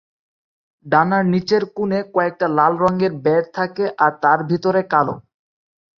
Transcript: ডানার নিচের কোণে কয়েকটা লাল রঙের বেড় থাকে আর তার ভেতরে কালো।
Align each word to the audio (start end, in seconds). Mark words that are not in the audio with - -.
ডানার 0.85 1.23
নিচের 1.33 1.63
কোণে 1.75 1.99
কয়েকটা 2.13 2.47
লাল 2.57 2.73
রঙের 2.83 3.13
বেড় 3.25 3.47
থাকে 3.57 3.85
আর 4.03 4.11
তার 4.23 4.39
ভেতরে 4.49 4.81
কালো। 4.93 5.15